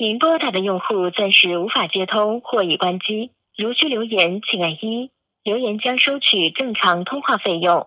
[0.00, 5.10] 您拨打的用户暂时无法接通或已关机如需留言请按一
[5.42, 7.86] 留言将收取正常通话费用。